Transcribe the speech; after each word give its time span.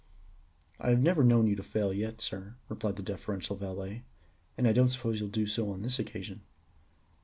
"I 0.79 0.89
have 0.89 0.99
never 0.99 1.23
known 1.23 1.45
you 1.45 1.55
to 1.55 1.61
fail 1.61 1.93
yet, 1.93 2.21
sir," 2.21 2.55
replied 2.69 2.95
the 2.95 3.03
deferential 3.03 3.55
valet, 3.55 4.03
"and 4.57 4.67
I 4.67 4.73
don't 4.73 4.89
suppose 4.89 5.19
you'll 5.19 5.29
do 5.29 5.45
so 5.45 5.69
on 5.71 5.83
this 5.83 5.99
occasion." 5.99 6.41